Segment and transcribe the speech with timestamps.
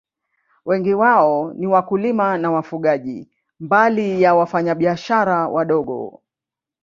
[0.65, 6.21] Wengi wao ni wakulima na wafugaji, mbali ya wafanyabiashara wadogo.